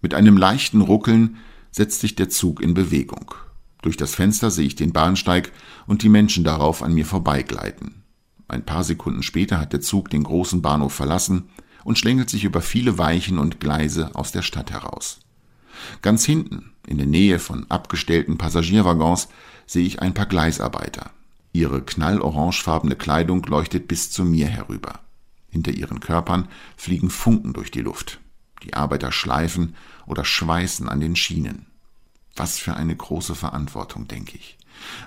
[0.00, 1.36] Mit einem leichten Ruckeln
[1.70, 3.34] setzt sich der Zug in Bewegung.
[3.82, 5.52] Durch das Fenster sehe ich den Bahnsteig
[5.86, 8.02] und die Menschen darauf an mir vorbeigleiten.
[8.48, 11.48] Ein paar Sekunden später hat der Zug den großen Bahnhof verlassen
[11.84, 15.20] und schlängelt sich über viele Weichen und Gleise aus der Stadt heraus.
[16.02, 19.28] Ganz hinten, in der Nähe von abgestellten Passagierwaggons,
[19.66, 21.10] sehe ich ein paar Gleisarbeiter.
[21.52, 25.00] Ihre knallorangefarbene Kleidung leuchtet bis zu mir herüber.
[25.48, 28.20] Hinter ihren Körpern fliegen Funken durch die Luft.
[28.62, 29.74] Die Arbeiter schleifen
[30.06, 31.66] oder schweißen an den Schienen.
[32.36, 34.58] Was für eine große Verantwortung, denke ich.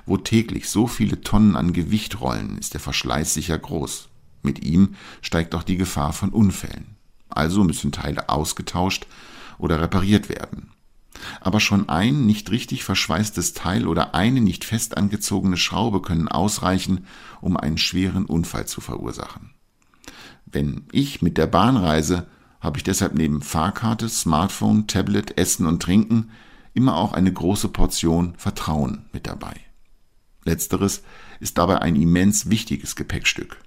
[0.05, 4.09] Wo täglich so viele Tonnen an Gewicht rollen, ist der Verschleiß sicher groß.
[4.43, 6.95] Mit ihm steigt auch die Gefahr von Unfällen.
[7.29, 9.07] Also müssen Teile ausgetauscht
[9.57, 10.71] oder repariert werden.
[11.41, 17.05] Aber schon ein nicht richtig verschweißtes Teil oder eine nicht fest angezogene Schraube können ausreichen,
[17.39, 19.51] um einen schweren Unfall zu verursachen.
[20.45, 22.27] Wenn ich mit der Bahn reise,
[22.63, 26.31] habe ich deshalb neben Fahrkarte, Smartphone, Tablet, Essen und Trinken
[26.73, 29.53] immer auch eine große Portion Vertrauen mit dabei.
[30.45, 31.03] Letzteres
[31.41, 33.57] ist dabei ein immens wichtiges Gepäckstück.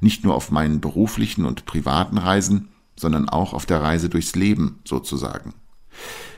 [0.00, 4.80] Nicht nur auf meinen beruflichen und privaten Reisen, sondern auch auf der Reise durchs Leben
[4.84, 5.54] sozusagen.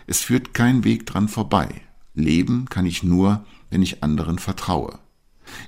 [0.07, 1.83] Es führt kein Weg dran vorbei.
[2.15, 5.01] Leben kann ich nur, wenn ich anderen vertraue.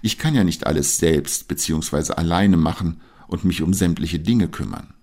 [0.01, 2.13] Ich kann ja nicht alles selbst bzw.
[2.15, 4.95] alleine machen und mich um sämtliche Dinge kümmern.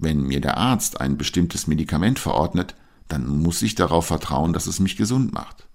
[0.00, 2.74] Wenn mir der Arzt ein bestimmtes Medikament verordnet,
[3.08, 5.68] dann muss ich darauf vertrauen, dass es mich gesund macht.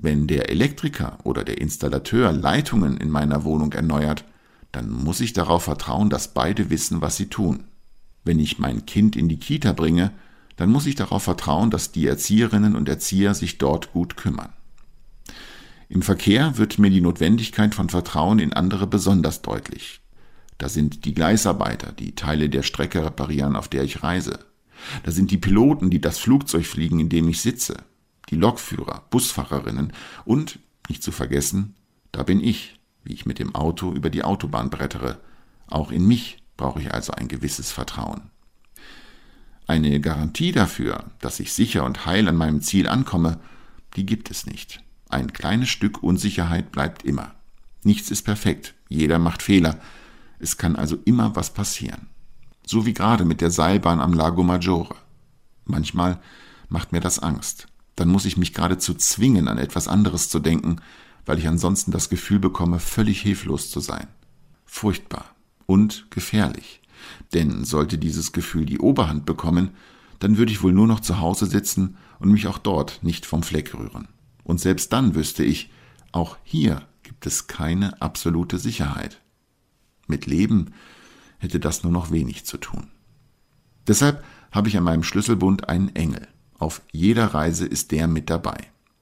[0.00, 4.24] Wenn der Elektriker oder der Installateur Leitungen in meiner Wohnung erneuert,
[4.70, 7.64] dann muss ich darauf vertrauen, dass beide wissen, was sie tun.
[8.22, 10.12] Wenn ich mein Kind in die Kita bringe,
[10.54, 14.52] dann muss ich darauf vertrauen, dass die Erzieherinnen und Erzieher sich dort gut kümmern.
[15.88, 20.00] Im Verkehr wird mir die Notwendigkeit von Vertrauen in andere besonders deutlich.
[20.58, 24.40] Da sind die Gleisarbeiter, die Teile der Strecke reparieren, auf der ich reise.
[25.04, 27.76] Da sind die Piloten, die das Flugzeug fliegen, in dem ich sitze,
[28.30, 29.92] die Lokführer, Busfahrerinnen
[30.24, 31.74] und, nicht zu vergessen,
[32.12, 35.20] da bin ich, wie ich mit dem Auto über die Autobahn brettere.
[35.66, 38.30] Auch in mich brauche ich also ein gewisses Vertrauen.
[39.66, 43.38] Eine Garantie dafür, dass ich sicher und heil an meinem Ziel ankomme,
[43.96, 44.80] die gibt es nicht.
[45.08, 47.34] Ein kleines Stück Unsicherheit bleibt immer.
[47.82, 49.78] Nichts ist perfekt, jeder macht Fehler.
[50.38, 52.08] Es kann also immer was passieren
[52.68, 54.94] so wie gerade mit der Seilbahn am Lago Maggiore.
[55.64, 56.20] Manchmal
[56.68, 57.66] macht mir das Angst.
[57.96, 60.76] Dann muss ich mich geradezu zwingen, an etwas anderes zu denken,
[61.24, 64.06] weil ich ansonsten das Gefühl bekomme, völlig hilflos zu sein.
[64.66, 65.24] Furchtbar
[65.66, 66.82] und gefährlich.
[67.32, 69.70] Denn sollte dieses Gefühl die Oberhand bekommen,
[70.18, 73.42] dann würde ich wohl nur noch zu Hause sitzen und mich auch dort nicht vom
[73.42, 74.08] Fleck rühren.
[74.44, 75.70] Und selbst dann wüsste ich,
[76.12, 79.20] auch hier gibt es keine absolute Sicherheit.
[80.08, 80.72] Mit Leben
[81.38, 82.88] hätte das nur noch wenig zu tun.
[83.86, 86.26] Deshalb habe ich an meinem Schlüsselbund einen Engel.
[86.58, 88.58] Auf jeder Reise ist der mit dabei.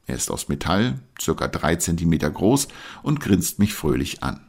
[0.07, 2.69] Er ist aus Metall, circa drei Zentimeter groß
[3.03, 4.41] und grinst mich fröhlich an.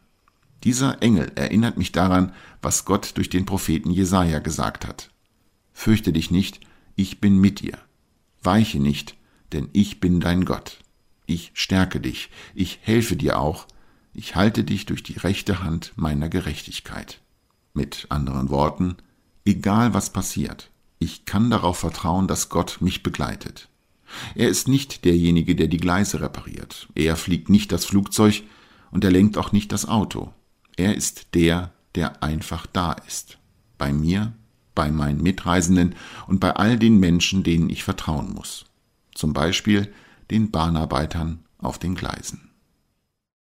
[0.63, 5.11] Dieser Engel erinnert mich daran, was Gott durch den Propheten Jesaja gesagt hat.
[5.73, 6.61] Fürchte dich nicht,
[6.95, 7.77] ich bin mit dir.
[8.41, 9.15] Weiche nicht,
[9.53, 10.79] denn ich bin dein Gott.
[11.25, 13.67] Ich stärke dich, ich helfe dir auch,
[14.17, 17.21] ich halte dich durch die rechte Hand meiner Gerechtigkeit.
[17.75, 18.97] Mit anderen Worten,
[19.45, 23.69] egal was passiert, ich kann darauf vertrauen, dass Gott mich begleitet.
[24.33, 26.87] Er ist nicht derjenige, der die Gleise repariert.
[26.95, 28.41] Er fliegt nicht das Flugzeug
[28.89, 30.33] und er lenkt auch nicht das Auto.
[30.77, 33.37] Er ist der, der einfach da ist.
[33.77, 34.33] Bei mir,
[34.73, 35.93] bei meinen Mitreisenden
[36.25, 38.65] und bei all den Menschen, denen ich vertrauen muss.
[39.13, 39.93] Zum Beispiel
[40.31, 42.47] den Bahnarbeitern auf den Gleisen.